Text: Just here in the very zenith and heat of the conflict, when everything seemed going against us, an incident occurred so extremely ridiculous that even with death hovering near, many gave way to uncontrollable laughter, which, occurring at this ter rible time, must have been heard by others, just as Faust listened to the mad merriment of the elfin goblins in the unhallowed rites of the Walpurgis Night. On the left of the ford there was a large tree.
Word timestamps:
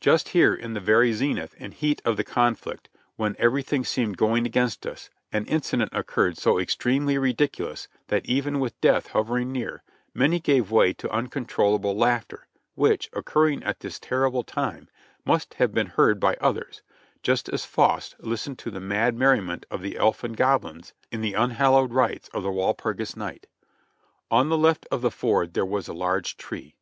Just 0.00 0.30
here 0.30 0.54
in 0.54 0.72
the 0.72 0.80
very 0.80 1.12
zenith 1.12 1.54
and 1.58 1.74
heat 1.74 2.00
of 2.02 2.16
the 2.16 2.24
conflict, 2.24 2.88
when 3.16 3.36
everything 3.38 3.84
seemed 3.84 4.16
going 4.16 4.46
against 4.46 4.86
us, 4.86 5.10
an 5.34 5.44
incident 5.44 5.90
occurred 5.92 6.38
so 6.38 6.58
extremely 6.58 7.18
ridiculous 7.18 7.86
that 8.06 8.24
even 8.24 8.58
with 8.58 8.80
death 8.80 9.08
hovering 9.08 9.52
near, 9.52 9.82
many 10.14 10.40
gave 10.40 10.70
way 10.70 10.94
to 10.94 11.10
uncontrollable 11.10 11.94
laughter, 11.94 12.46
which, 12.74 13.10
occurring 13.12 13.62
at 13.64 13.80
this 13.80 14.00
ter 14.00 14.22
rible 14.22 14.46
time, 14.46 14.88
must 15.26 15.52
have 15.52 15.74
been 15.74 15.88
heard 15.88 16.18
by 16.18 16.38
others, 16.40 16.80
just 17.22 17.46
as 17.50 17.66
Faust 17.66 18.16
listened 18.18 18.58
to 18.58 18.70
the 18.70 18.80
mad 18.80 19.14
merriment 19.14 19.66
of 19.70 19.82
the 19.82 19.98
elfin 19.98 20.32
goblins 20.32 20.94
in 21.12 21.20
the 21.20 21.34
unhallowed 21.34 21.92
rites 21.92 22.28
of 22.32 22.42
the 22.42 22.50
Walpurgis 22.50 23.14
Night. 23.14 23.46
On 24.30 24.48
the 24.48 24.56
left 24.56 24.86
of 24.90 25.02
the 25.02 25.10
ford 25.10 25.52
there 25.52 25.66
was 25.66 25.86
a 25.86 25.92
large 25.92 26.38
tree. 26.38 26.76